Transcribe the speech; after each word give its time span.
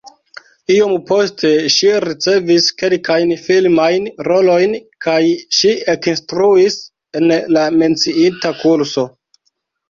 Iom 0.75 0.93
poste 1.09 1.49
ŝi 1.73 1.89
ricevis 2.05 2.69
kelkajn 2.79 3.33
filmajn 3.41 4.07
rolojn 4.29 4.73
kaj 5.07 5.19
ŝi 5.59 5.75
ekinstruis 5.95 6.79
en 7.21 7.29
la 7.59 7.67
menciita 7.85 8.55
kurso. 8.65 9.07